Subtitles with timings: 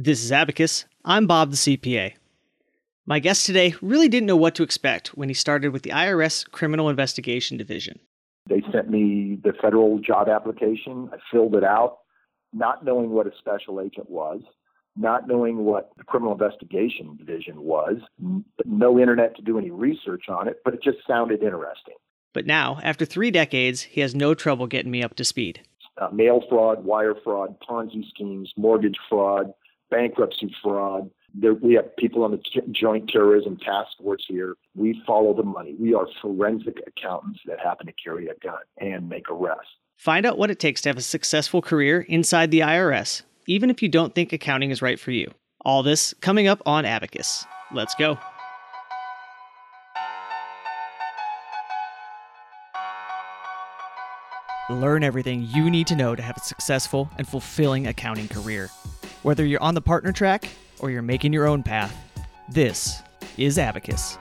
[0.00, 0.84] This is Abacus.
[1.04, 2.12] I'm Bob the CPA.
[3.04, 6.48] My guest today really didn't know what to expect when he started with the IRS
[6.48, 7.98] Criminal Investigation Division.
[8.48, 11.10] They sent me the federal job application.
[11.12, 11.98] I filled it out,
[12.52, 14.40] not knowing what a special agent was,
[14.96, 17.96] not knowing what the Criminal Investigation Division was,
[18.64, 21.96] no internet to do any research on it, but it just sounded interesting.
[22.32, 25.62] But now, after three decades, he has no trouble getting me up to speed.
[26.00, 29.52] Uh, mail fraud, wire fraud, Ponzi schemes, mortgage fraud,
[29.90, 31.10] bankruptcy fraud.
[31.34, 32.40] There, we have people on the
[32.72, 34.54] Joint Terrorism Task Force here.
[34.74, 35.74] We follow the money.
[35.78, 39.70] We are forensic accountants that happen to carry a gun and make arrests.
[39.96, 43.82] Find out what it takes to have a successful career inside the IRS, even if
[43.82, 45.30] you don't think accounting is right for you.
[45.64, 47.44] All this coming up on Abacus.
[47.72, 48.18] Let's go.
[54.70, 58.70] Learn everything you need to know to have a successful and fulfilling accounting career.
[59.28, 61.94] Whether you're on the partner track or you're making your own path,
[62.48, 63.02] this
[63.36, 64.16] is Abacus.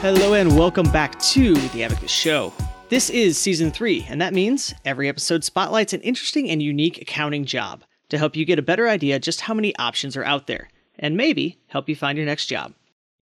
[0.00, 2.50] Hello, and welcome back to the Abacus Show.
[2.88, 7.44] This is season three, and that means every episode spotlights an interesting and unique accounting
[7.44, 10.70] job to help you get a better idea just how many options are out there,
[10.98, 12.72] and maybe help you find your next job.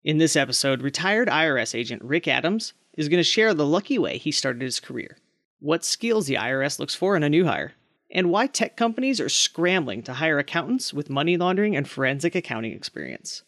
[0.02, 4.18] In this episode, retired IRS agent Rick Adams is going to share the lucky way
[4.18, 5.16] he started his career
[5.60, 7.74] what skills the IRS looks for in a new hire,
[8.10, 12.72] and why tech companies are scrambling to hire accountants with money laundering and forensic accounting
[12.72, 13.42] experience.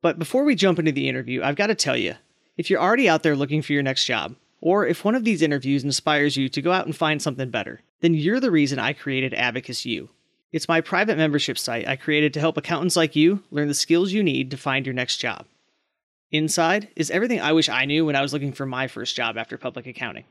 [0.00, 2.14] But before we jump into the interview, I've got to tell you
[2.56, 5.42] if you're already out there looking for your next job, or if one of these
[5.42, 8.92] interviews inspires you to go out and find something better, then you're the reason I
[8.92, 10.10] created Abacus U.
[10.52, 14.12] It's my private membership site I created to help accountants like you learn the skills
[14.12, 15.46] you need to find your next job.
[16.30, 19.36] Inside is everything I wish I knew when I was looking for my first job
[19.36, 20.24] after public accounting.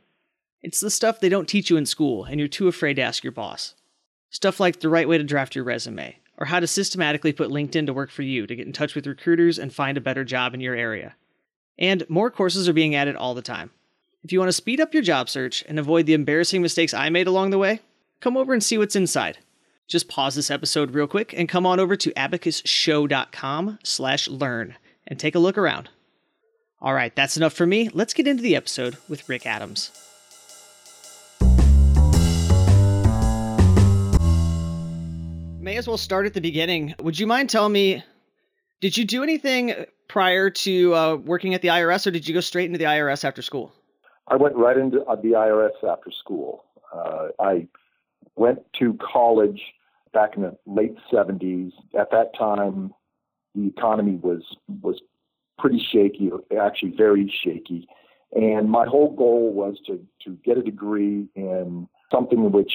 [0.62, 3.24] It's the stuff they don't teach you in school and you're too afraid to ask
[3.24, 3.76] your boss.
[4.30, 7.86] Stuff like the right way to draft your resume, or how to systematically put LinkedIn
[7.86, 10.54] to work for you to get in touch with recruiters and find a better job
[10.54, 11.16] in your area.
[11.80, 13.72] And more courses are being added all the time.
[14.24, 17.10] If you want to speed up your job search and avoid the embarrassing mistakes I
[17.10, 17.80] made along the way,
[18.20, 19.38] come over and see what's inside.
[19.88, 25.18] Just pause this episode real quick and come on over to abacusshow.com slash learn and
[25.18, 25.90] take a look around.
[26.82, 27.90] All right, that's enough for me.
[27.94, 30.07] Let's get into the episode with Rick Adams.
[35.68, 36.96] May as well start at the beginning.
[37.02, 38.02] Would you mind telling me,
[38.80, 39.76] did you do anything
[40.08, 43.26] prior to uh, working at the IRS, or did you go straight into the IRS
[43.26, 43.74] after school?
[44.30, 46.64] I went right into uh, the IRS after school.
[46.96, 47.68] Uh, I
[48.38, 49.62] went to college
[50.14, 51.74] back in the late 70s.
[52.00, 52.94] At that time,
[53.54, 54.44] the economy was
[54.82, 55.02] was
[55.60, 57.90] pretty shaky, actually very shaky.
[58.32, 62.72] And my whole goal was to to get a degree in something in which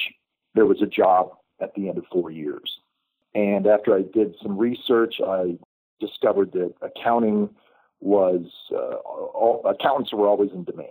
[0.53, 2.77] there was a job at the end of four years.
[3.35, 5.57] And after I did some research, I
[5.99, 7.49] discovered that accounting
[7.99, 10.89] was uh, all, accountants were always in demand.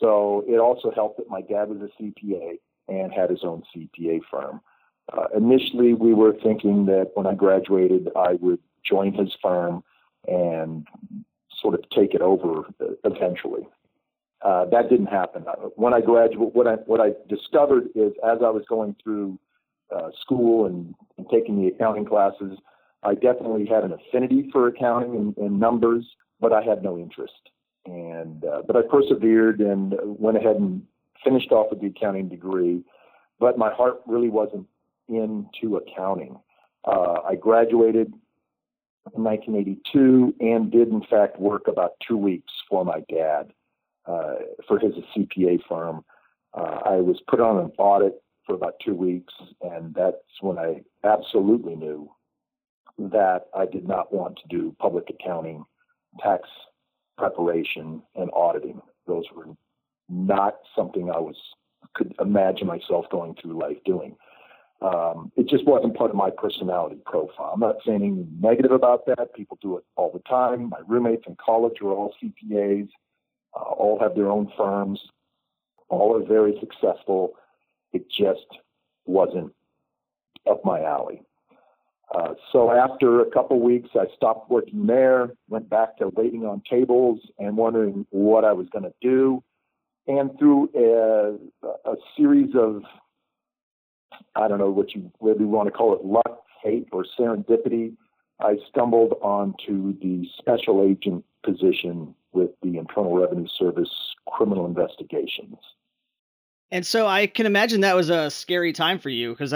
[0.00, 4.20] So it also helped that my dad was a CPA and had his own CPA
[4.30, 4.60] firm.
[5.12, 9.82] Uh, initially, we were thinking that when I graduated, I would join his firm
[10.26, 10.86] and
[11.60, 12.64] sort of take it over
[13.04, 13.66] eventually.
[14.42, 15.42] Uh, that didn't happen.
[15.74, 19.38] When I graduated, what I what I discovered is as I was going through
[19.94, 22.58] uh, school and, and, taking the accounting classes,
[23.02, 26.04] I definitely had an affinity for accounting and, and numbers,
[26.40, 27.50] but I had no interest.
[27.86, 30.82] And uh, but I persevered and went ahead and
[31.24, 32.84] finished off with the accounting degree,
[33.40, 34.66] but my heart really wasn't
[35.08, 36.38] into accounting.
[36.84, 38.12] Uh, I graduated
[39.16, 43.52] in 1982 and did in fact work about two weeks for my dad
[44.06, 44.34] uh,
[44.66, 46.04] for his CPA firm.
[46.54, 50.82] Uh, I was put on an audit for about two weeks, and that's when I
[51.04, 52.10] absolutely knew
[52.98, 55.64] that I did not want to do public accounting,
[56.18, 56.48] tax
[57.16, 58.80] preparation, and auditing.
[59.06, 59.46] Those were
[60.08, 61.36] not something I was
[61.94, 64.16] could imagine myself going through life doing.
[64.80, 67.50] Um, it just wasn't part of my personality profile.
[67.52, 69.34] I'm not saying anything negative about that.
[69.34, 70.68] People do it all the time.
[70.70, 72.88] My roommates in college were all CPAs,
[73.56, 75.00] uh, all have their own firms,
[75.88, 77.34] all are very successful.
[77.92, 78.46] It just
[79.06, 79.52] wasn't
[80.48, 81.22] up my alley.
[82.14, 86.62] Uh, so after a couple weeks, I stopped working there, went back to waiting on
[86.68, 89.42] tables and wondering what I was going to do.
[90.06, 92.82] And through a, a, series of,
[94.34, 97.92] I don't know what you you want to call it luck, fate, or serendipity,
[98.40, 103.90] I stumbled onto the special agent position with the Internal Revenue Service
[104.26, 105.58] criminal investigations.
[106.70, 109.54] And so I can imagine that was a scary time for you because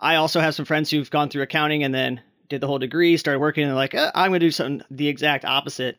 [0.00, 3.16] I also have some friends who've gone through accounting and then did the whole degree,
[3.16, 5.98] started working, and like, eh, I'm going to do something the exact opposite.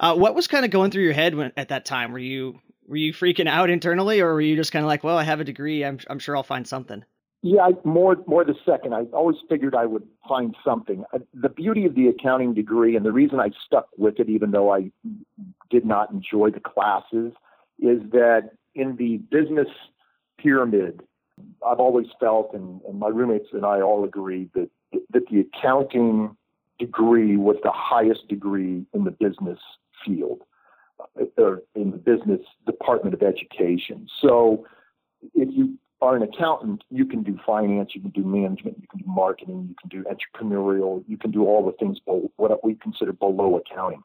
[0.00, 2.12] Uh, what was kind of going through your head when, at that time?
[2.12, 5.18] Were you were you freaking out internally, or were you just kind of like, well,
[5.18, 7.04] I have a degree, I'm I'm sure I'll find something?
[7.42, 8.94] Yeah, I, more more the second.
[8.94, 11.04] I always figured I would find something.
[11.12, 14.50] Uh, the beauty of the accounting degree, and the reason I stuck with it, even
[14.50, 14.90] though I
[15.70, 17.32] did not enjoy the classes,
[17.78, 19.68] is that in the business
[20.38, 21.02] pyramid,
[21.66, 24.70] I've always felt, and, and my roommates and I all agree that
[25.10, 26.36] that the accounting
[26.78, 29.58] degree was the highest degree in the business
[30.04, 30.42] field
[31.00, 34.08] uh, or in the business department of education.
[34.22, 34.66] So
[35.34, 39.00] if you are an accountant, you can do finance, you can do management, you can
[39.00, 41.98] do marketing, you can do entrepreneurial, you can do all the things
[42.36, 44.02] what we consider below accounting.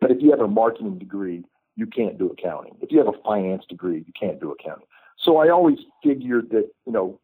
[0.00, 1.44] But if you have a marketing degree,
[1.76, 2.76] you can't do accounting.
[2.80, 4.86] If you have a finance degree, you can't do accounting.
[5.18, 7.20] So I always figured that, you know,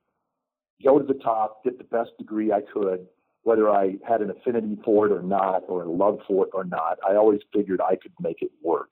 [0.85, 3.07] go to the top, get the best degree I could,
[3.43, 6.65] whether I had an affinity for it or not, or a love for it or
[6.65, 6.99] not.
[7.07, 8.91] I always figured I could make it work.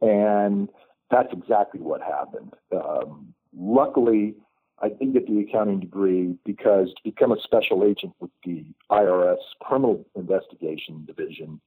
[0.00, 0.68] And
[1.10, 2.54] that's exactly what happened.
[2.72, 4.34] Um, luckily,
[4.82, 9.38] I did get the accounting degree because to become a special agent with the IRS
[9.60, 11.60] Criminal Investigation Division,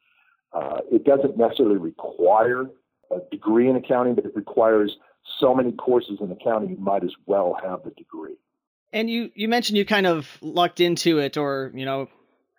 [0.54, 2.70] uh, it doesn't necessarily require
[3.12, 4.98] a degree in accounting, but it requires
[5.40, 8.36] so many courses in accounting, you might as well have the degree.
[8.92, 12.10] And you, you mentioned you kind of lucked into it or, you know,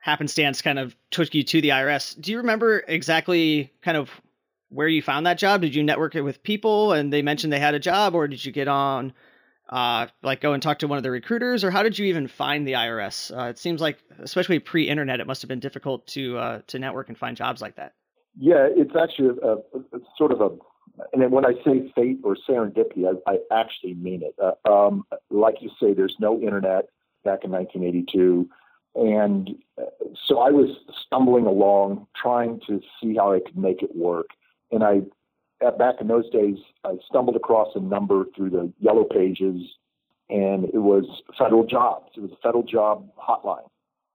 [0.00, 2.20] happenstance kind of took you to the IRS.
[2.20, 4.10] Do you remember exactly kind of
[4.68, 5.62] where you found that job?
[5.62, 8.44] Did you network it with people and they mentioned they had a job, or did
[8.44, 9.12] you get on,
[9.68, 12.28] uh, like go and talk to one of the recruiters, or how did you even
[12.28, 13.36] find the IRS?
[13.36, 17.08] Uh, it seems like, especially pre-internet, it must have been difficult to uh, to network
[17.08, 17.94] and find jobs like that.
[18.38, 20.50] Yeah, it's actually a, a, a sort of a,
[21.12, 24.34] and when I say fate or serendipity, I, I actually mean it.
[24.42, 26.88] Uh, um, like you say, there's no internet
[27.24, 28.48] back in 1982.
[28.96, 29.86] And uh,
[30.26, 30.76] so I was
[31.06, 34.28] stumbling along, trying to see how I could make it work
[34.74, 35.02] and I
[35.78, 39.62] back in those days, I stumbled across a number through the yellow pages,
[40.28, 41.04] and it was
[41.38, 42.10] federal jobs.
[42.16, 43.66] It was a federal job hotline,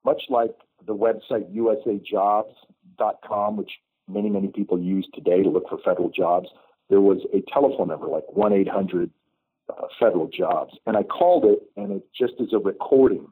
[0.05, 0.53] much like
[0.85, 3.71] the website usajobs.com, which
[4.09, 6.47] many, many people use today to look for federal jobs.
[6.89, 9.11] There was a telephone number like 1 800
[9.69, 10.73] uh, federal jobs.
[10.85, 13.27] And I called it, and it just is a recording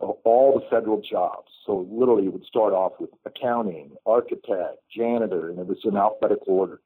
[0.00, 1.48] of all the federal jobs.
[1.66, 6.54] So literally, it would start off with accounting, architect, janitor, and it was in alphabetical
[6.54, 6.80] order.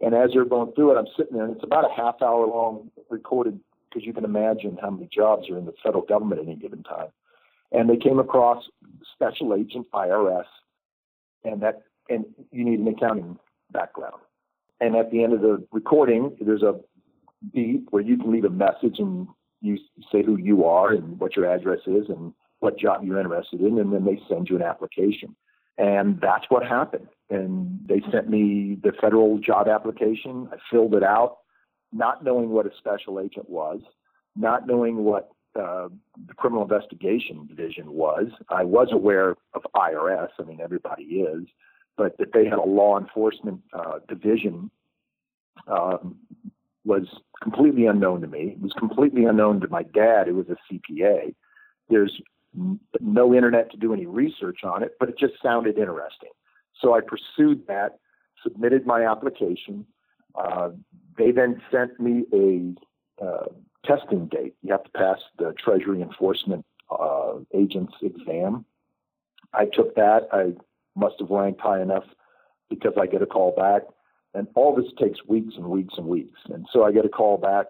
[0.00, 2.46] And as you're going through it, I'm sitting there, and it's about a half hour
[2.46, 3.58] long recorded
[3.88, 6.82] because you can imagine how many jobs are in the federal government at any given
[6.82, 7.08] time.
[7.72, 8.64] And they came across
[9.14, 10.44] special agent IRS,
[11.44, 13.38] and that and you need an accounting
[13.72, 14.20] background.
[14.80, 16.80] And at the end of the recording, there's a
[17.52, 19.28] beep where you can leave a message and
[19.60, 19.78] you
[20.10, 23.78] say who you are and what your address is and what job you're interested in,
[23.78, 25.34] and then they send you an application.
[25.78, 27.08] And that's what happened.
[27.30, 30.48] And they sent me the federal job application.
[30.52, 31.38] I filled it out,
[31.92, 33.80] not knowing what a special agent was,
[34.36, 35.88] not knowing what uh,
[36.26, 38.26] the criminal investigation division was.
[38.48, 40.28] I was aware of IRS.
[40.38, 41.46] I mean, everybody is,
[41.96, 44.70] but that they had a law enforcement uh, division
[45.66, 46.16] um,
[46.84, 47.06] was
[47.42, 48.54] completely unknown to me.
[48.56, 51.34] It was completely unknown to my dad, who was a CPA.
[51.88, 52.20] There's
[53.00, 56.30] no internet to do any research on it, but it just sounded interesting.
[56.80, 57.98] So I pursued that,
[58.42, 59.86] submitted my application.
[60.34, 60.70] Uh,
[61.16, 63.46] they then sent me a uh,
[63.84, 64.54] testing date.
[64.62, 68.64] You have to pass the Treasury Enforcement uh, Agent's exam.
[69.52, 70.28] I took that.
[70.32, 70.52] I
[70.94, 72.04] must have ranked high enough
[72.70, 73.82] because I get a call back.
[74.34, 76.40] And all this takes weeks and weeks and weeks.
[76.48, 77.66] And so I get a call back.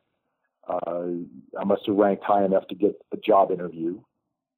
[0.69, 1.25] Uh,
[1.59, 4.01] I must have ranked high enough to get a job interview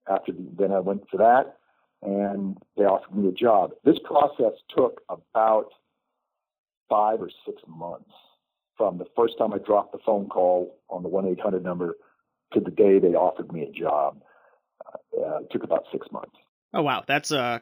[0.08, 1.56] after the, then I went for that,
[2.02, 3.70] and they offered me a job.
[3.84, 5.70] This process took about
[6.90, 8.10] five or six months
[8.76, 11.96] from the first time I dropped the phone call on the one eight hundred number
[12.52, 14.20] to the day they offered me a job.
[14.86, 16.36] Uh, it took about six months.
[16.72, 17.60] Oh wow, that's uh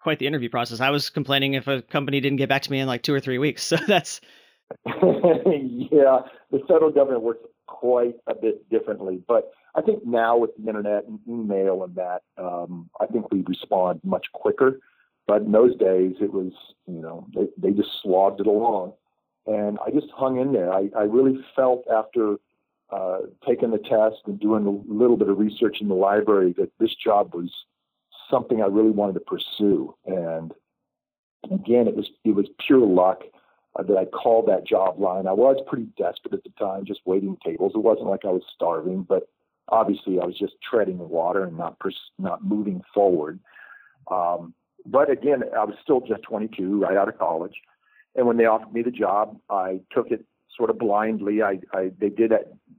[0.00, 0.80] quite the interview process.
[0.80, 3.20] I was complaining if a company didn't get back to me in like two or
[3.20, 3.62] three weeks.
[3.70, 4.20] So that's
[4.86, 9.22] yeah, the federal government works quite a bit differently.
[9.26, 13.42] But I think now with the internet and email and that, um, I think we
[13.42, 14.80] respond much quicker.
[15.26, 16.52] But in those days, it was,
[16.86, 18.94] you know, they, they just slogged it along.
[19.46, 20.72] And I just hung in there.
[20.72, 22.36] I, I really felt after
[22.90, 26.70] uh, taking the test and doing a little bit of research in the library that
[26.78, 27.50] this job was
[28.30, 29.94] something I really wanted to pursue.
[30.06, 30.52] And
[31.50, 33.22] again, it was it was pure luck.
[33.78, 35.26] uh, that I called that job line.
[35.26, 37.72] I was pretty desperate at the time, just waiting tables.
[37.74, 39.28] It wasn't like I was starving, but
[39.68, 43.38] obviously I was just treading water and not pers- not moving forward.
[44.10, 44.54] Um,
[44.86, 47.54] but again, I was still just 22, right out of college.
[48.16, 50.24] And when they offered me the job, I took it
[50.56, 51.42] sort of blindly.
[51.42, 52.32] I, I they did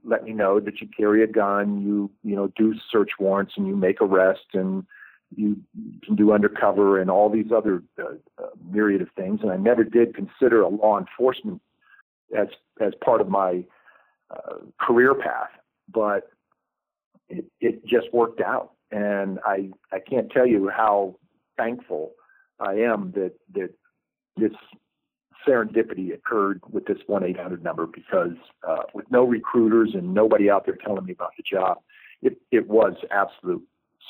[0.04, 3.66] let me know that you carry a gun, you you know do search warrants, and
[3.66, 4.84] you make arrests, and
[5.36, 5.56] you
[6.04, 9.40] can do undercover and all these other uh, uh, myriad of things.
[9.42, 11.60] And I never did consider a law enforcement
[12.36, 12.48] as
[12.80, 13.64] as part of my
[14.30, 15.50] uh, career path,
[15.92, 16.30] but
[17.28, 18.72] it, it just worked out.
[18.90, 21.16] And I I can't tell you how
[21.56, 22.12] thankful
[22.60, 23.70] I am that that
[24.36, 24.52] this
[25.46, 28.36] serendipity occurred with this 1 800 number because
[28.66, 31.78] uh, with no recruiters and nobody out there telling me about the job,
[32.22, 33.62] it, it was absolute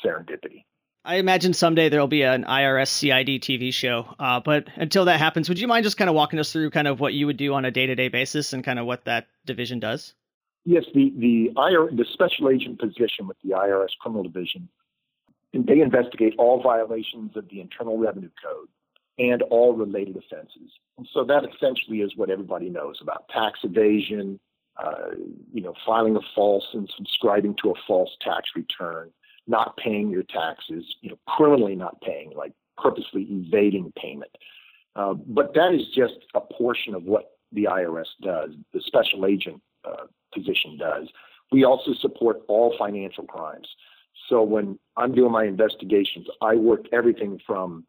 [0.05, 0.63] serendipity.
[1.05, 4.07] I imagine someday there'll be an IRS CID TV show.
[4.17, 6.87] Uh, but until that happens, would you mind just kind of walking us through kind
[6.87, 9.03] of what you would do on a day to day basis and kind of what
[9.05, 10.13] that division does?
[10.65, 14.69] Yes, the the IR, the special agent position with the IRS Criminal Division,
[15.53, 18.69] they investigate all violations of the Internal Revenue Code
[19.19, 20.71] and all related offenses.
[20.97, 24.39] And so that essentially is what everybody knows about tax evasion,
[24.81, 25.11] uh,
[25.53, 29.11] you know, filing a false and subscribing to a false tax return,
[29.47, 34.31] not paying your taxes, you know, criminally not paying, like purposely evading payment.
[34.95, 39.61] Uh, but that is just a portion of what the IRS does, the special agent
[39.85, 41.07] uh, position does.
[41.51, 43.67] We also support all financial crimes.
[44.29, 47.85] So when I'm doing my investigations, I work everything from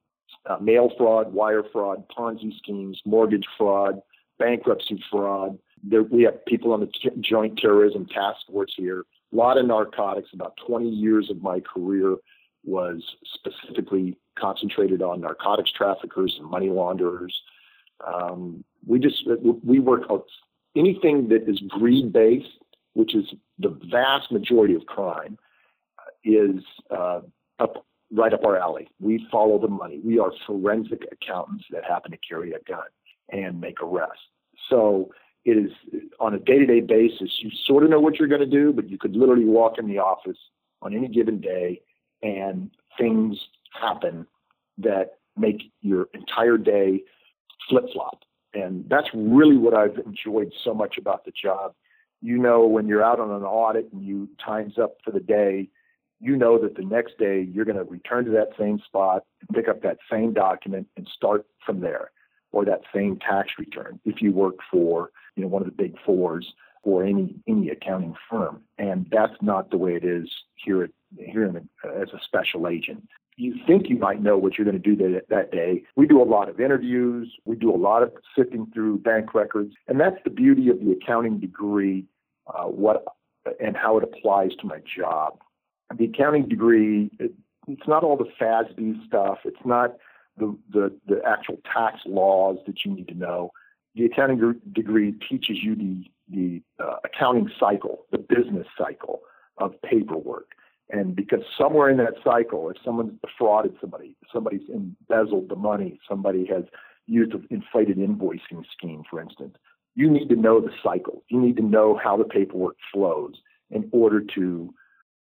[0.47, 4.01] uh, mail fraud, wire fraud, Ponzi schemes, mortgage fraud,
[4.39, 5.59] bankruptcy fraud.
[5.83, 9.05] There, we have people on the t- Joint Terrorism Task Force here.
[9.35, 10.31] A lot of narcotics.
[10.33, 12.17] About 20 years of my career
[12.65, 13.03] was
[13.35, 17.35] specifically concentrated on narcotics traffickers and money launderers.
[18.07, 19.29] Um, we just
[19.65, 20.27] we work out
[20.77, 22.59] anything that is greed based,
[22.95, 23.27] which is
[23.59, 25.39] the vast majority of crime,
[26.25, 27.21] is uh,
[27.59, 28.89] up right up our alley.
[29.01, 30.01] We follow the money.
[30.05, 32.87] We are forensic accountants that happen to carry a gun
[33.31, 34.23] and make arrests.
[34.71, 35.11] So
[35.45, 35.73] it is
[36.21, 37.31] on a day-to-day basis.
[37.41, 39.87] You sort of know what you're going to do, but you could literally walk in
[39.87, 40.39] the office
[40.83, 41.83] on any given day
[42.23, 43.39] and things
[43.79, 44.27] happen
[44.79, 47.03] that make your entire day
[47.69, 48.23] flip-flop.
[48.55, 51.75] And that's really what I've enjoyed so much about the job.
[52.23, 55.69] You know, when you're out on an audit and you time's up for the day,
[56.21, 59.69] you know that the next day you're going to return to that same spot pick
[59.69, 62.11] up that same document and start from there
[62.55, 65.97] or that same tax return if you work for you know one of the big
[66.05, 70.91] fours or any any accounting firm and that's not the way it is here at
[71.19, 73.07] here the, as a special agent
[73.37, 75.83] you think you might know what you're going to do that, that day.
[75.97, 77.35] We do a lot of interviews.
[77.45, 79.75] We do a lot of sifting through bank records.
[79.89, 82.05] And that's the beauty of the accounting degree,
[82.47, 83.05] uh, what
[83.59, 85.41] and how it applies to my job
[85.97, 87.33] the accounting degree, it,
[87.69, 89.39] it's not all the FASB stuff.
[89.45, 89.97] It's not
[90.37, 93.51] the, the, the actual tax laws that you need to know.
[93.95, 99.21] The accounting degree teaches you the, the uh, accounting cycle, the business cycle
[99.59, 100.49] of paperwork.
[100.91, 106.47] And because somewhere in that cycle, if someone's defrauded somebody, somebody's embezzled the money, somebody
[106.47, 106.65] has
[107.07, 109.57] used an inflated invoicing scheme, for instance,
[109.95, 111.23] you need to know the cycle.
[111.29, 113.35] You need to know how the paperwork flows
[113.71, 114.75] in order to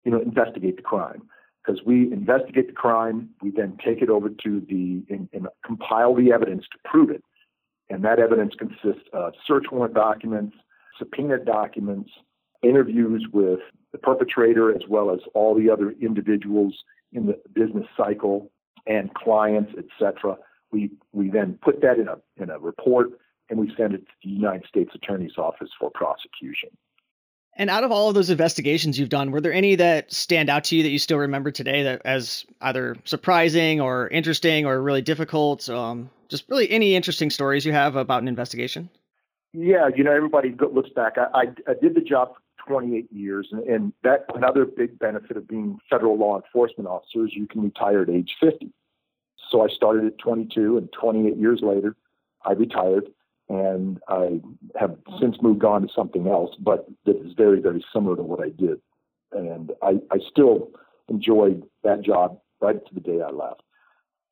[0.05, 1.23] you know, investigate the crime.
[1.65, 6.15] Because we investigate the crime, we then take it over to the and, and compile
[6.15, 7.25] the evidence to prove it.
[7.89, 10.57] And that evidence consists of search warrant documents,
[10.99, 12.11] subpoena documents,
[12.63, 13.61] interviews with
[13.93, 16.75] the perpetrator as well as all the other individuals
[17.13, 18.51] in the business cycle
[18.87, 20.37] and clients, etc.
[20.71, 23.11] We we then put that in a in a report
[23.51, 26.71] and we send it to the United States Attorney's Office for prosecution.
[27.57, 30.65] And out of all of those investigations you've done, were there any that stand out
[30.65, 35.03] to you that you still remember today that as either surprising or interesting or really
[35.03, 35.69] difficult?
[35.69, 38.91] Um, just really any interesting stories you have about an investigation?
[39.53, 41.13] Yeah, you know, everybody looks back.
[41.17, 45.37] I, I, I did the job for 28 years, and, and that another big benefit
[45.37, 48.73] of being federal law enforcement officer is you can retire at age 50.
[49.49, 51.95] So I started at 22, and 28 years later,
[52.45, 53.05] I retired
[53.49, 54.41] and I
[54.79, 58.41] have since moved on to something else, but that is very, very similar to what
[58.41, 58.81] I did.
[59.33, 60.71] And I, I still
[61.09, 63.63] enjoyed that job right to the day I left.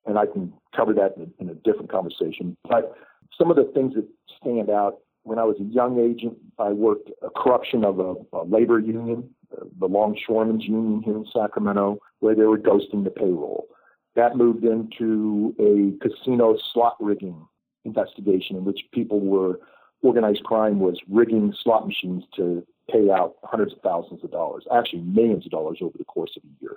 [0.06, 2.56] And I can cover that in a, in a different conversation.
[2.68, 2.94] But
[3.38, 4.06] some of the things that
[4.40, 8.44] stand out when I was a young agent, I worked a corruption of a, a
[8.44, 9.30] labor union,
[9.78, 13.68] the Longshoremen's Union here in Sacramento, where they were ghosting the payroll.
[14.16, 17.46] That moved into a casino slot rigging
[17.84, 19.60] investigation in which people were
[20.02, 25.02] organized crime was rigging slot machines to pay out hundreds of thousands of dollars, actually
[25.02, 26.76] millions of dollars over the course of a year.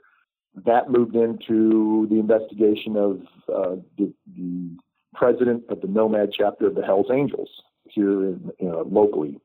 [0.66, 3.22] That moved into the investigation of
[3.54, 4.78] uh, the, the,
[5.16, 7.50] president of the Nomad chapter of the Hells Angels
[7.86, 9.40] here in, you know, locally.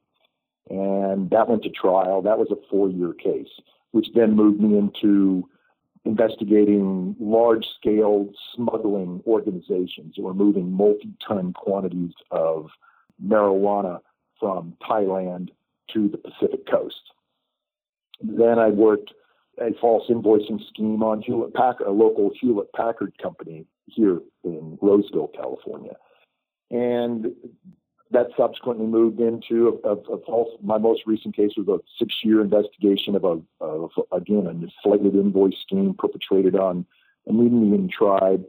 [0.69, 2.23] And that went to trial.
[2.23, 3.49] That was a four year case,
[3.93, 5.49] which then moved me into
[6.05, 12.69] investigating large scale smuggling organizations who were moving multi ton quantities of
[13.25, 14.01] marijuana
[14.39, 15.51] from Thailand
[15.93, 17.13] to the Pacific coast.
[18.23, 19.13] Then I worked
[19.59, 25.31] a false invoicing scheme on Hewlett Packard, a local Hewlett Packard company here in Roseville,
[25.35, 25.97] California.
[26.71, 27.33] And
[28.11, 30.51] that subsequently moved into a, a, a, false.
[30.63, 35.57] My most recent case was a six-year investigation of a, of again a inflated invoice
[35.63, 36.85] scheme perpetrated on
[37.27, 38.45] an Indian tribe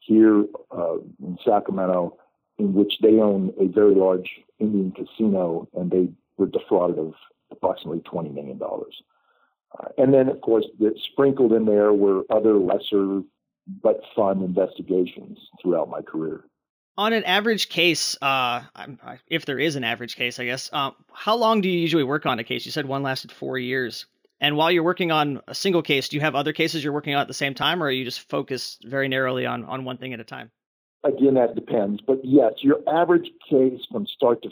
[0.00, 2.16] here uh, in Sacramento,
[2.58, 7.14] in which they own a very large Indian casino, and they were defrauded of
[7.50, 9.02] approximately twenty million dollars.
[9.78, 10.66] Uh, and then, of course,
[11.10, 13.22] sprinkled in there were other lesser
[13.82, 16.44] but fun investigations throughout my career
[16.98, 18.62] on an average case, uh,
[19.28, 22.26] if there is an average case, I guess, uh, how long do you usually work
[22.26, 22.64] on a case?
[22.64, 24.06] You said one lasted four years.
[24.40, 27.14] And while you're working on a single case, do you have other cases you're working
[27.14, 29.96] on at the same time, or are you just focused very narrowly on, on one
[29.96, 30.50] thing at a time?
[31.04, 32.02] Again, that depends.
[32.06, 34.50] But yes, your average case from start to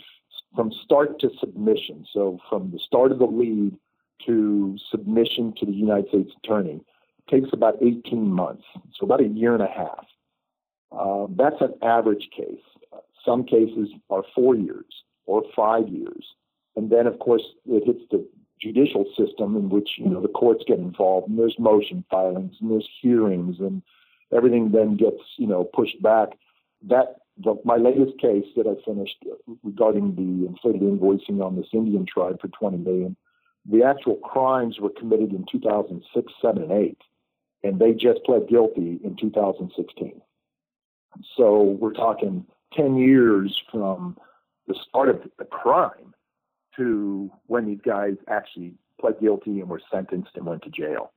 [0.55, 3.75] from start to submission, so from the start of the lead
[4.25, 6.79] to submission to the United States Attorney,
[7.29, 10.05] takes about 18 months, so about a year and a half.
[10.97, 12.61] Uh, that's an average case.
[13.25, 14.85] Some cases are four years
[15.25, 16.25] or five years.
[16.75, 18.25] And then, of course, it hits the
[18.61, 22.71] judicial system in which, you know, the courts get involved and there's motion filings and
[22.71, 23.81] there's hearings and
[24.35, 26.29] everything then gets, you know, pushed back.
[26.87, 29.17] That, the, my latest case that I finished
[29.63, 33.17] regarding the inflated invoicing on this Indian tribe for 20 million,
[33.69, 36.97] the actual crimes were committed in 2006, 7, and 8.
[37.63, 40.21] And they just pled guilty in 2016.
[41.37, 44.17] So we're talking 10 years from
[44.67, 46.13] the start of the crime
[46.77, 51.11] to when these guys actually pled guilty and were sentenced and went to jail.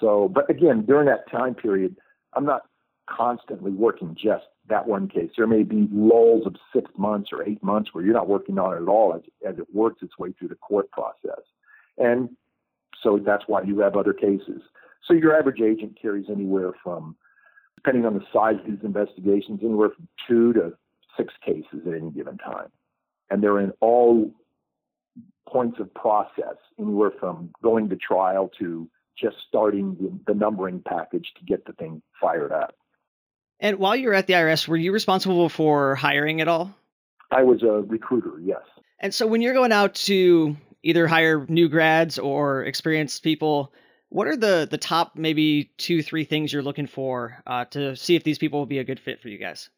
[0.00, 1.96] So, but again, during that time period,
[2.34, 2.62] I'm not
[3.08, 5.30] constantly working just that one case.
[5.36, 8.74] There may be lulls of six months or eight months where you're not working on
[8.76, 11.40] it at all as, as it works its way through the court process.
[11.98, 12.30] And
[13.02, 14.62] so that's why you have other cases.
[15.06, 17.16] So your average agent carries anywhere from
[17.86, 20.72] depending on the size of these investigations, anywhere from two to
[21.16, 22.68] six cases at any given time.
[23.30, 24.32] And they're in all
[25.48, 31.32] points of process, anywhere from going to trial to just starting the, the numbering package
[31.38, 32.74] to get the thing fired up.
[33.60, 36.74] And while you were at the IRS, were you responsible for hiring at all?
[37.30, 38.62] I was a recruiter, yes.
[38.98, 43.72] And so when you're going out to either hire new grads or experienced people,
[44.08, 48.16] what are the the top maybe two three things you're looking for uh, to see
[48.16, 49.70] if these people will be a good fit for you guys?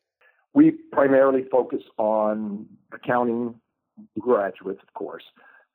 [0.55, 3.55] We primarily focus on accounting
[4.19, 5.25] graduates, of course.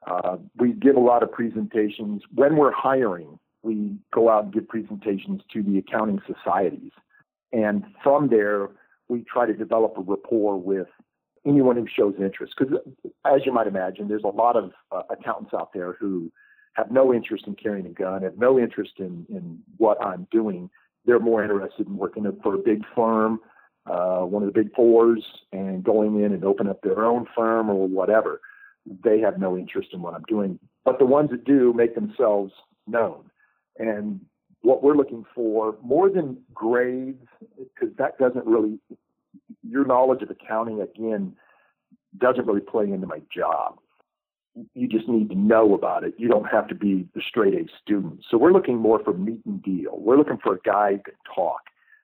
[0.06, 3.40] Uh, we give a lot of presentations when we're hiring.
[3.62, 6.92] We go out and give presentations to the accounting societies,
[7.52, 8.70] and from there
[9.08, 10.88] we try to develop a rapport with
[11.46, 12.54] anyone who shows interest.
[12.58, 12.76] Because,
[13.26, 16.32] as you might imagine, there's a lot of uh, accountants out there who
[16.74, 20.70] have no interest in carrying a gun, have no interest in, in what I'm doing.
[21.06, 23.40] They're more interested in working for a big firm,
[23.86, 27.70] uh, one of the big fours, and going in and open up their own firm
[27.70, 28.42] or whatever.
[29.04, 30.60] They have no interest in what I'm doing.
[30.84, 32.52] But the ones that do make themselves
[32.88, 33.30] known.
[33.78, 34.22] And
[34.62, 38.80] what we're looking for, more than grades, because that doesn't really,
[39.62, 41.36] your knowledge of accounting, again,
[42.18, 43.78] doesn't really play into my job
[44.74, 46.14] you just need to know about it.
[46.18, 48.24] You don't have to be the straight A student.
[48.30, 49.98] So we're looking more for meat and deal.
[49.98, 51.62] We're looking for a guy who can talk,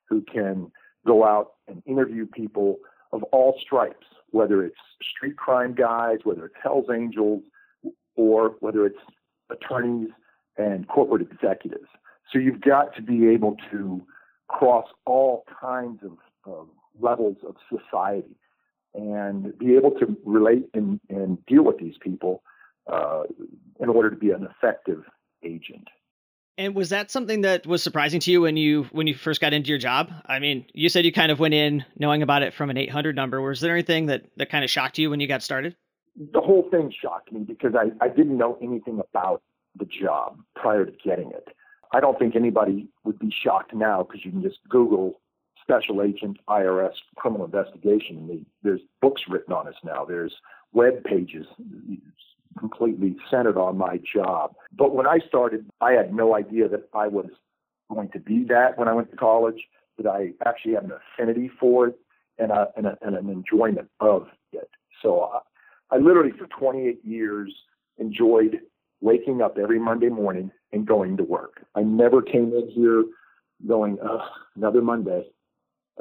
[0.07, 0.71] who can
[1.05, 2.77] go out and interview people
[3.13, 4.77] of all stripes, whether it's
[5.15, 7.43] street crime guys, whether it's Hells Angels,
[8.15, 8.99] or whether it's
[9.49, 10.09] attorneys
[10.57, 11.87] and corporate executives.
[12.31, 14.01] So you've got to be able to
[14.47, 16.17] cross all kinds of,
[16.51, 16.67] of
[16.99, 18.35] levels of society
[18.93, 22.43] and be able to relate and, and deal with these people
[22.91, 23.23] uh,
[23.79, 25.03] in order to be an effective
[25.43, 25.87] agent.
[26.57, 29.53] And was that something that was surprising to you when you when you first got
[29.53, 30.11] into your job?
[30.25, 33.15] I mean, you said you kind of went in knowing about it from an 800
[33.15, 33.41] number.
[33.41, 35.77] Was there anything that that kind of shocked you when you got started?
[36.17, 39.41] The whole thing shocked me because I, I didn't know anything about
[39.77, 41.47] the job prior to getting it.
[41.93, 45.21] I don't think anybody would be shocked now because you can just Google
[45.69, 48.17] special agent IRS criminal investigation.
[48.17, 50.03] And There's books written on us now.
[50.03, 50.33] There's
[50.73, 51.45] web pages
[52.57, 54.55] completely centered on my job.
[54.75, 57.27] But when I started, I had no idea that I was
[57.91, 59.61] going to be that when I went to college,
[59.97, 61.99] that I actually had an affinity for it
[62.37, 64.69] and, a, and, a, and an enjoyment of it.
[65.01, 65.23] So
[65.91, 67.53] I, I literally, for 28 years,
[67.97, 68.59] enjoyed
[69.01, 71.65] waking up every Monday morning and going to work.
[71.75, 73.03] I never came in here
[73.67, 73.97] going,
[74.55, 75.25] another Monday.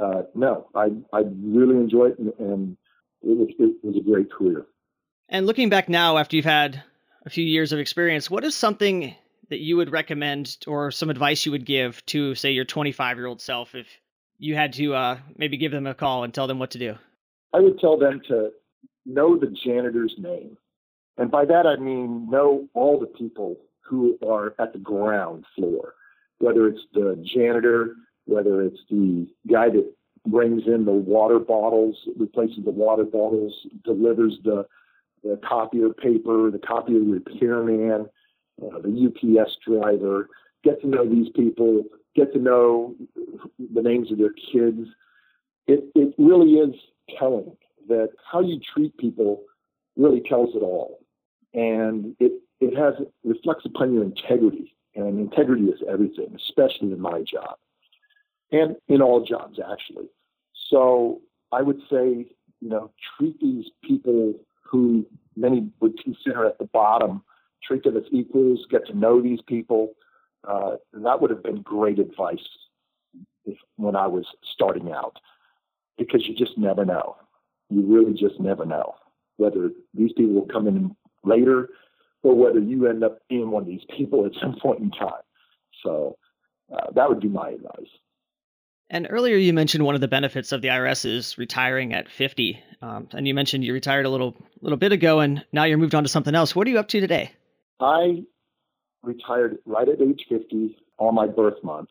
[0.00, 2.76] Uh, no, I, I really enjoyed it and, and
[3.22, 4.66] it was, it was a great career.
[5.28, 6.82] And looking back now, after you've had
[7.26, 9.14] a few years of experience, what is something
[9.50, 13.26] that you would recommend or some advice you would give to, say, your 25 year
[13.26, 13.87] old self if
[14.38, 16.94] you had to uh, maybe give them a call and tell them what to do?
[17.52, 18.50] I would tell them to
[19.04, 20.56] know the janitor's name.
[21.16, 25.94] And by that, I mean know all the people who are at the ground floor,
[26.38, 27.96] whether it's the janitor,
[28.28, 29.90] whether it's the guy that
[30.26, 34.66] brings in the water bottles, replaces the water bottles, delivers the,
[35.24, 38.06] the copier paper, the copier repairman,
[38.62, 40.28] uh, the UPS driver.
[40.62, 42.94] Get to know these people, get to know
[43.74, 44.86] the names of their kids.
[45.66, 46.74] It, it really is
[47.18, 47.56] telling
[47.88, 49.42] that how you treat people
[49.96, 51.00] really tells it all.
[51.54, 54.74] And it, it has reflects upon your integrity.
[54.94, 57.56] And integrity is everything, especially in my job
[58.52, 60.08] and in all jobs, actually.
[60.70, 61.20] So
[61.52, 62.26] I would say,
[62.61, 65.06] you know, treat these people who
[65.37, 67.22] many would consider at the bottom,
[67.62, 69.94] treat them as equals, get to know these people.
[70.46, 72.46] Uh, that would have been great advice
[73.44, 75.18] if, when I was starting out,
[75.96, 77.16] because you just never know.
[77.70, 78.94] You really just never know
[79.37, 81.70] whether these people will come in later
[82.22, 85.22] or whether you end up being one of these people at some point in time.
[85.82, 86.16] So
[86.72, 87.90] uh, that would be my advice.
[88.90, 92.62] And earlier you mentioned one of the benefits of the IRS is retiring at 50.
[92.81, 95.94] Um, and you mentioned you retired a little little bit ago and now you're moved
[95.94, 96.57] on to something else.
[96.57, 97.33] What are you up to today?
[97.81, 98.24] I
[99.03, 101.90] retired right at age 50 on my birth month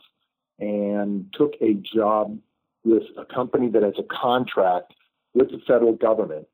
[0.59, 2.37] and took a job
[2.83, 4.93] with a company that has a contract
[5.33, 6.47] with the federal government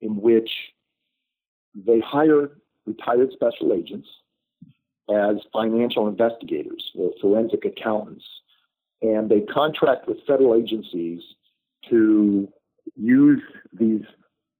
[0.00, 0.50] in which
[1.74, 2.50] they hire
[2.86, 4.08] retired special agents
[5.10, 8.24] as financial investigators or forensic accountants
[9.04, 11.20] and they contract with federal agencies
[11.90, 12.48] to
[12.96, 13.42] use
[13.78, 14.02] these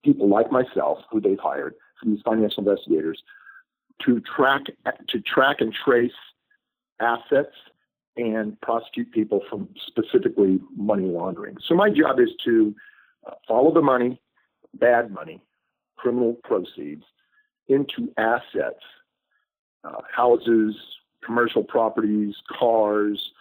[0.04, 3.22] people like myself, who they've hired, these financial investigators,
[4.04, 4.62] to track
[5.09, 6.12] to track and trace
[7.00, 7.54] assets
[8.16, 11.57] and prosecute people from specifically money laundering.
[11.66, 12.74] So my job is to
[13.26, 14.20] uh, follow the money,
[14.74, 15.40] bad money,
[15.96, 17.04] criminal proceeds
[17.68, 18.85] into assets,
[19.85, 20.76] uh, houses,
[21.24, 23.33] commercial properties, cars,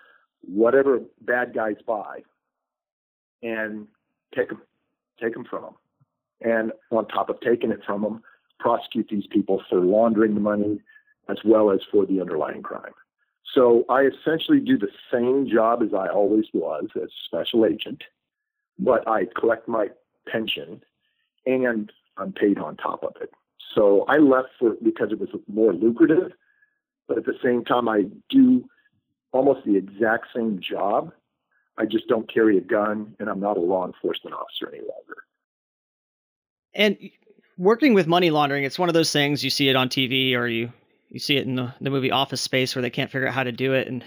[0.48, 2.20] whatever bad guys buy
[3.42, 3.88] and
[4.36, 4.62] take them,
[5.22, 5.74] take them from them.
[6.42, 8.22] And on top of taking it from them,
[8.60, 10.82] prosecute these people for laundering the money
[11.30, 12.94] as well as for the underlying crime.
[13.54, 18.04] So I essentially do the same job as I always was as a special agent,
[18.80, 19.90] but I collect my
[20.28, 20.82] pension
[21.46, 23.32] and I'm paid on top of it.
[23.76, 26.32] So I left for because it was more lucrative,
[27.08, 28.66] but at the same time I do
[29.34, 31.12] almost the exact same job.
[31.78, 35.24] I just don't carry a gun and I'm not a law enforcement officer any longer.
[36.76, 36.98] And
[37.58, 40.48] working with money laundering, it's one of those things you see it on TV or
[40.48, 40.72] you
[41.10, 43.44] you see it in the, the movie Office Space where they can't figure out how
[43.44, 44.04] to do it and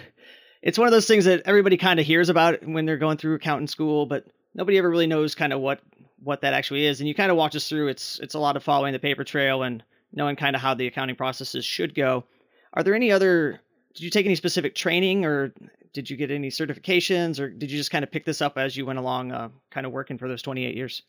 [0.62, 3.36] it's one of those things that everybody kind of hears about when they're going through
[3.36, 5.80] accounting school, but nobody ever really knows kind of what
[6.22, 6.98] what that actually is.
[6.98, 9.22] And you kind of walk us through it's it's a lot of following the paper
[9.22, 12.24] trail and knowing kind of how the accounting processes should go.
[12.72, 13.60] Are there any other
[13.96, 15.54] did you take any specific training or
[15.94, 18.76] did you get any certifications or did you just kind of pick this up as
[18.76, 21.02] you went along uh, kind of working for those 28 years?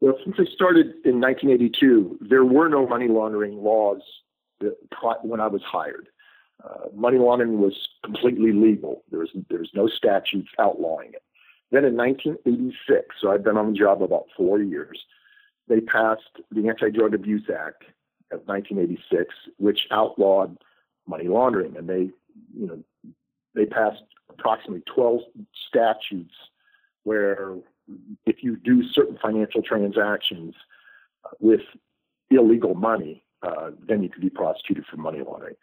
[0.00, 4.02] Well since i started in 1982 there were no money laundering laws
[5.22, 6.08] when i was hired.
[6.64, 9.04] Uh, money laundering was completely legal.
[9.12, 11.22] There was, there was no statutes outlawing it.
[11.70, 15.04] Then in 1986 so i've been on the job about four years
[15.68, 17.84] they passed the anti-drug abuse act
[18.32, 20.58] of 1986 which outlawed
[21.08, 22.10] money laundering, and they,
[22.56, 22.78] you know,
[23.54, 25.20] they passed approximately 12
[25.68, 26.34] statutes
[27.04, 27.56] where
[28.26, 30.54] if you do certain financial transactions
[31.40, 31.62] with
[32.30, 35.54] illegal money, uh, then you could be prosecuted for money laundering.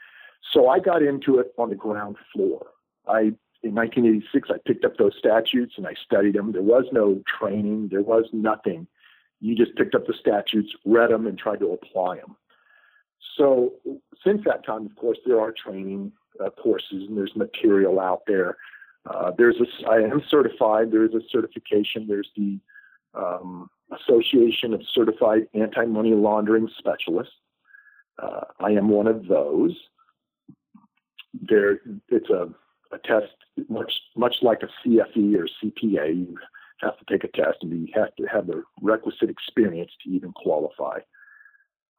[0.54, 2.68] So I got into it on the ground floor.
[3.08, 6.52] I in 1986 I picked up those statutes and I studied them.
[6.52, 8.88] There was no training, there was nothing.
[9.42, 12.36] You just picked up the statutes, read them, and tried to apply them.
[13.38, 13.74] So
[14.24, 16.12] since that time, of course, there are training
[16.44, 18.58] uh, courses and there's material out there.
[19.06, 20.92] Uh, there's a, I am certified.
[20.92, 22.08] There is a certification.
[22.08, 22.60] There's the
[23.14, 27.34] um, Association of Certified Anti-Money Laundering Specialists.
[28.22, 29.76] Uh, I am one of those.
[31.34, 32.50] There, it's a,
[32.92, 33.34] a test
[33.70, 36.16] much much like a CFE or CPA.
[36.16, 36.38] You
[36.82, 40.32] have to take a test and you have to have the requisite experience to even
[40.32, 41.00] qualify.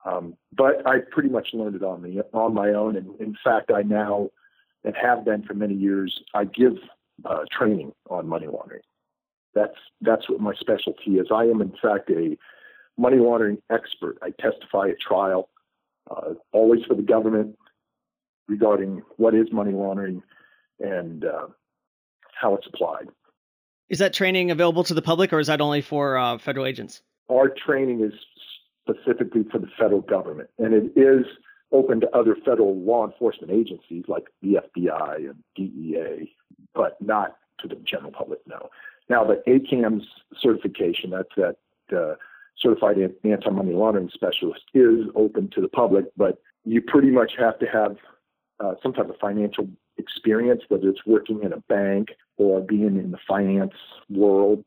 [0.04, 3.70] Um, but I pretty much learned it on the on my own, and in fact,
[3.74, 4.30] I now
[4.84, 6.22] and have been for many years.
[6.34, 6.74] I give
[7.24, 8.82] uh, training on money laundering.
[9.54, 11.28] That's that's what my specialty is.
[11.34, 12.36] I am in fact a
[12.96, 14.18] money laundering expert.
[14.22, 15.48] I testify at trial,
[16.10, 17.58] uh, always for the government,
[18.48, 20.22] regarding what is money laundering
[20.78, 21.46] and uh,
[22.40, 23.08] how it's applied.
[23.88, 27.02] Is that training available to the public, or is that only for uh, federal agents?
[27.30, 28.12] Our training is
[28.88, 31.26] specifically for the federal government, and it is
[31.72, 36.32] open to other federal law enforcement agencies like the FBI and DEA,
[36.74, 38.38] but not to the general public.
[38.46, 38.70] No.
[39.08, 40.02] Now, the ACAMS
[40.38, 41.56] certification, that's that
[41.96, 42.14] uh,
[42.58, 47.66] certified anti-money laundering specialist, is open to the public, but you pretty much have to
[47.66, 47.96] have
[48.60, 49.68] uh, some type of financial
[49.98, 53.74] experience, whether it's working in a bank or being in the finance
[54.08, 54.64] world.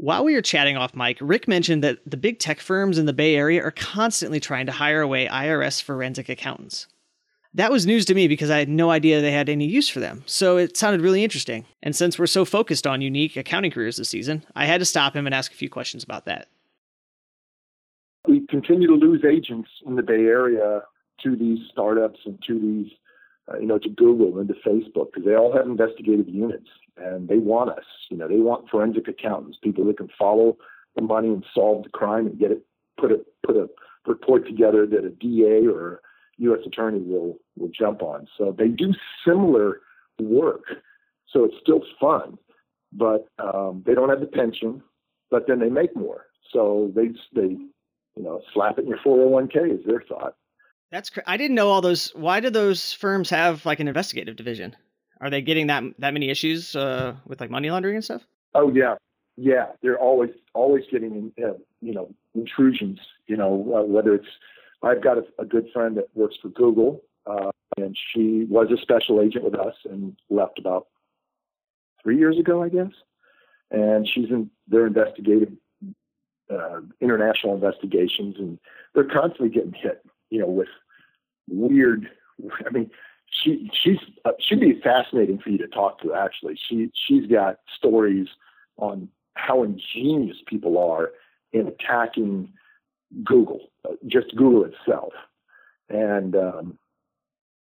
[0.00, 3.12] While we were chatting off mic, Rick mentioned that the big tech firms in the
[3.12, 6.86] Bay Area are constantly trying to hire away IRS forensic accountants.
[7.52, 10.00] That was news to me because I had no idea they had any use for
[10.00, 11.66] them, so it sounded really interesting.
[11.82, 15.14] And since we're so focused on unique accounting careers this season, I had to stop
[15.14, 16.48] him and ask a few questions about that.
[18.26, 20.80] We continue to lose agents in the Bay Area
[21.24, 22.90] to these startups and to these
[23.50, 27.28] uh, you know, to Google and to Facebook because they all have investigative units and
[27.28, 27.84] they want us.
[28.10, 30.56] You know, they want forensic accountants, people that can follow
[30.96, 32.62] the money and solve the crime and get it,
[32.98, 33.68] put a put a
[34.06, 35.98] report together that a DA or a
[36.38, 36.60] U.S.
[36.66, 38.26] attorney will will jump on.
[38.36, 38.92] So they do
[39.26, 39.80] similar
[40.18, 40.64] work.
[41.28, 42.38] So it's still fun,
[42.92, 44.82] but um, they don't have the pension.
[45.30, 46.26] But then they make more.
[46.52, 47.56] So they they
[48.16, 50.34] you know slap it in your 401k is their thought.
[50.90, 52.10] That's cr- I didn't know all those.
[52.14, 54.74] Why do those firms have like an investigative division?
[55.20, 58.22] Are they getting that that many issues uh, with like money laundering and stuff?
[58.54, 58.96] Oh yeah,
[59.36, 59.66] yeah.
[59.82, 62.98] They're always always getting uh, you know intrusions.
[63.26, 64.28] You know uh, whether it's
[64.82, 68.80] I've got a, a, good friend that works for Google, uh, and she was a
[68.80, 70.86] special agent with us and left about
[72.02, 72.92] three years ago, I guess.
[73.70, 75.52] And she's in their investigative
[76.50, 78.58] uh, international investigations, and
[78.94, 80.68] they're constantly getting hit you know, with
[81.48, 82.08] weird.
[82.66, 82.90] I mean,
[83.30, 86.14] she she's uh, she'd be fascinating for you to talk to.
[86.14, 88.28] Actually, she she's got stories
[88.76, 91.10] on how ingenious people are
[91.52, 92.52] in attacking
[93.24, 95.12] Google, uh, just Google itself,
[95.88, 96.78] and um,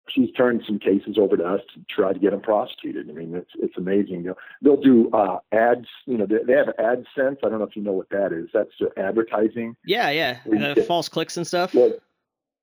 [0.09, 3.09] she's turned some cases over to us to try to get them prosecuted.
[3.09, 4.25] I mean, it's it's amazing.
[4.25, 5.87] You know, they'll do uh, ads.
[6.07, 7.39] You know, they, they have AdSense.
[7.45, 8.49] I don't know if you know what that is.
[8.53, 9.77] That's advertising.
[9.85, 11.75] Yeah, yeah, uh, false clicks and stuff.
[11.75, 11.93] Well,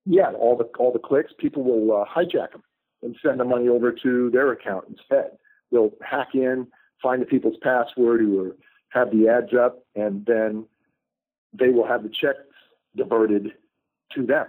[0.05, 2.63] yeah, all the all the clicks, people will uh, hijack them
[3.01, 5.31] and send the money over to their account instead.
[5.71, 6.67] They'll hack in,
[7.01, 8.53] find the people's password who
[8.89, 10.65] have the ads up, and then
[11.53, 12.39] they will have the checks
[12.95, 13.53] diverted
[14.15, 14.47] to them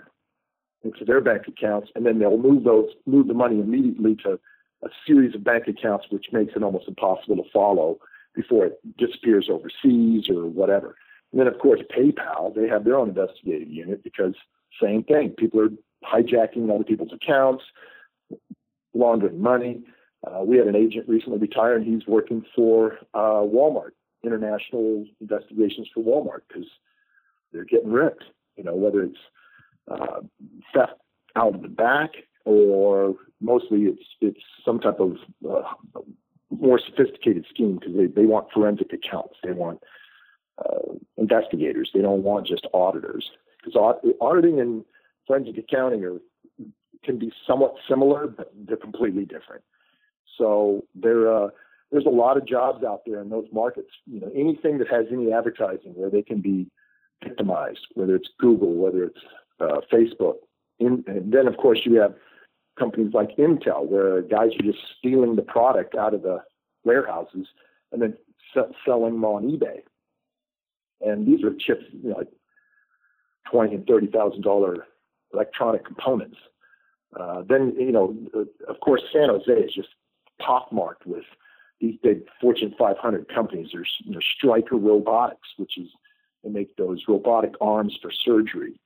[0.82, 4.38] into their bank accounts, and then they'll move those move the money immediately to
[4.82, 7.98] a series of bank accounts, which makes it almost impossible to follow
[8.34, 10.96] before it disappears overseas or whatever.
[11.32, 14.34] And then, of course, PayPal, they have their own investigative unit because
[14.82, 15.30] same thing.
[15.30, 15.70] People are
[16.04, 17.64] hijacking other people's accounts,
[18.94, 19.82] laundering money.
[20.26, 23.90] Uh, we had an agent recently retire, and he's working for uh, Walmart,
[24.22, 26.68] international investigations for Walmart, because
[27.52, 28.24] they're getting ripped.
[28.56, 29.18] You know, whether it's
[29.90, 30.20] uh,
[30.72, 30.94] theft
[31.36, 32.10] out of the back
[32.44, 35.16] or mostly it's it's some type of
[35.48, 35.62] uh,
[36.50, 39.34] more sophisticated scheme because they, they want forensic accounts.
[39.42, 39.82] They want
[40.58, 41.90] uh, investigators.
[41.92, 43.28] They don't want just auditors
[43.64, 44.84] because auditing and
[45.26, 46.18] forensic accounting are
[47.04, 49.62] can be somewhat similar, but they're completely different.
[50.38, 51.48] So there, uh,
[51.92, 53.90] there's a lot of jobs out there in those markets.
[54.06, 56.66] You know, anything that has any advertising where they can be
[57.22, 59.20] victimized, whether it's Google, whether it's
[59.60, 60.36] uh, Facebook,
[60.78, 62.14] in, and then of course you have
[62.78, 66.42] companies like Intel, where guys are just stealing the product out of the
[66.84, 67.46] warehouses
[67.92, 68.16] and then
[68.84, 69.80] selling them on eBay.
[71.00, 72.28] And these are chips, you know, like
[73.50, 74.86] twenty and thirty thousand dollar
[75.32, 76.38] electronic components.
[77.18, 78.16] Uh, then you know,
[78.68, 79.88] of course, San Jose is just
[80.40, 81.24] pockmarked with
[81.80, 83.68] these big Fortune 500 companies.
[83.72, 85.88] There's you know, Stryker Robotics, which is
[86.42, 88.80] they make those robotic arms for surgery,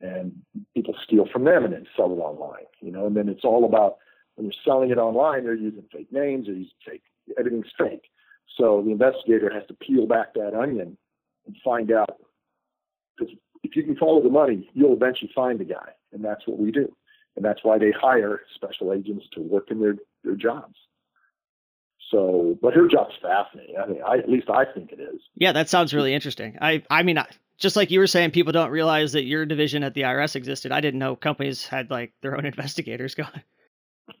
[0.00, 0.32] and
[0.74, 2.64] people steal from them and then sell it online.
[2.80, 3.96] You know, and then it's all about
[4.34, 7.02] when you're selling it online, they're using fake names, they're using fake,
[7.38, 8.04] everything's fake.
[8.56, 10.96] So the investigator has to peel back that onion
[11.46, 12.16] and find out,
[13.16, 13.34] because
[13.74, 15.90] if you can follow the money, you'll eventually find the guy.
[16.12, 16.94] And that's what we do.
[17.34, 20.76] And that's why they hire special agents to work in their, their jobs.
[22.10, 23.76] So, but her job's fascinating.
[23.76, 25.20] I mean, I, at least I think it is.
[25.34, 26.56] Yeah, that sounds really interesting.
[26.60, 27.26] I, I mean, I,
[27.58, 30.70] just like you were saying, people don't realize that your division at the IRS existed.
[30.70, 33.42] I didn't know companies had like their own investigators going.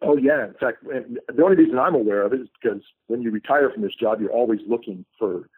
[0.02, 3.30] Oh yeah, in fact, the only reason I'm aware of it is because when you
[3.30, 5.48] retire from this job, you're always looking for,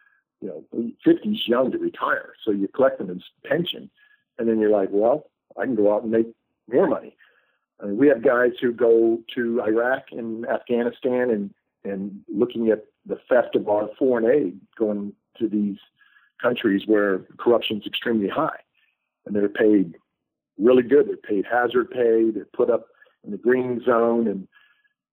[0.41, 0.63] you know,
[1.05, 3.89] 50s young to retire, so you collect them as pension,
[4.37, 6.27] and then you're like, well, I can go out and make
[6.71, 7.15] more money.
[7.81, 12.85] I mean, we have guys who go to Iraq and Afghanistan and and looking at
[13.05, 15.77] the theft of our foreign aid going to these
[16.41, 18.59] countries where corruption is extremely high,
[19.25, 19.95] and they're paid
[20.57, 21.07] really good.
[21.07, 22.31] They're paid hazard pay.
[22.31, 22.87] They're put up
[23.23, 24.47] in the green zone, and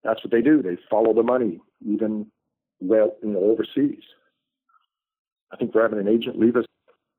[0.03, 0.63] that's what they do.
[0.63, 2.27] They follow the money, even
[2.81, 4.03] well, you know, overseas.
[5.55, 6.65] I think we're having an agent leave us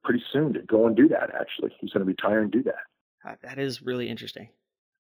[0.04, 1.34] pretty soon to go and do that.
[1.40, 2.76] Actually, he's going to retire and do that.
[3.28, 4.50] Uh, that is really interesting.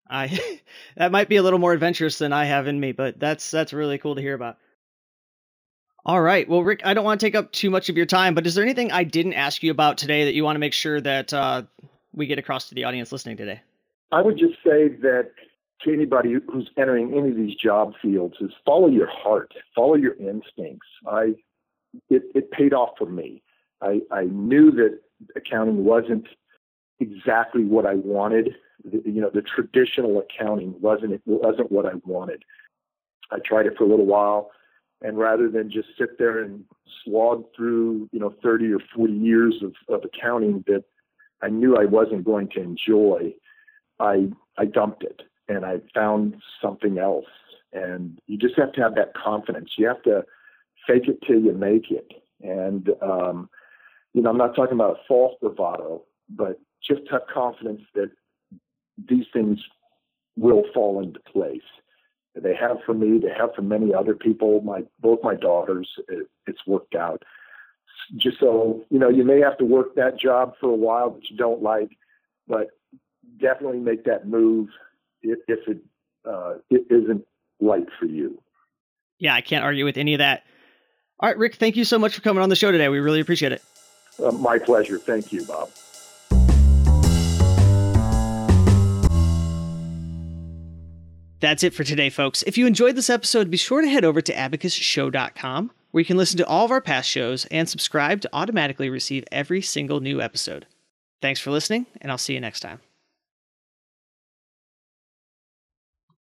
[0.10, 0.39] I
[0.98, 3.74] that might be a little more adventurous than I have in me, but that's that's
[3.74, 4.58] really cool to hear about.
[6.06, 6.48] All right.
[6.48, 8.54] Well, Rick, I don't want to take up too much of your time, but is
[8.54, 11.34] there anything I didn't ask you about today that you want to make sure that
[11.34, 11.63] uh,
[12.13, 13.62] we get across to the audience listening today?
[14.12, 15.32] I would just say that
[15.82, 20.13] to anybody who's entering any of these job fields is follow your heart, follow your
[20.13, 20.88] instincts.
[21.08, 21.34] I
[22.10, 23.41] it, it paid off for me.
[23.81, 24.99] I, I knew that
[25.36, 26.27] accounting wasn't
[26.99, 28.55] exactly what I wanted.
[28.84, 32.43] The, you know, the traditional accounting wasn't it wasn't what I wanted.
[33.31, 34.51] I tried it for a little while
[35.01, 36.63] and rather than just sit there and
[37.03, 40.84] slog through you know 30 or 40 years of, of accounting that
[41.41, 43.34] I knew I wasn't going to enjoy,
[43.99, 47.25] I I dumped it and I found something else.
[47.73, 49.71] And you just have to have that confidence.
[49.77, 50.23] You have to
[50.88, 52.12] fake it till you make it.
[52.41, 53.50] And um,
[54.13, 58.12] you know, I'm not talking about false bravado, but just have confidence that
[59.10, 59.60] these things
[60.38, 61.62] will fall into place.
[62.36, 63.19] They have for me.
[63.19, 64.62] They have for many other people.
[64.62, 65.89] My both my daughters.
[66.10, 67.24] It, it's worked out.
[68.17, 71.30] Just so you know, you may have to work that job for a while that
[71.30, 71.91] you don't like,
[72.48, 72.67] but
[73.39, 74.67] definitely make that move
[75.21, 75.78] if, if it
[76.28, 77.26] uh, it isn't
[77.62, 78.41] right for you.
[79.17, 80.43] Yeah, I can't argue with any of that.
[81.19, 82.89] All right, Rick, thank you so much for coming on the show today.
[82.89, 83.63] We really appreciate it.
[84.21, 84.97] Uh, my pleasure.
[84.97, 85.69] Thank you, Bob.
[91.39, 92.43] That's it for today, folks.
[92.43, 96.17] If you enjoyed this episode, be sure to head over to abacusshow.com where you can
[96.17, 100.21] listen to all of our past shows and subscribe to automatically receive every single new
[100.21, 100.65] episode.
[101.21, 102.82] Thanks for listening, and I'll see you next time.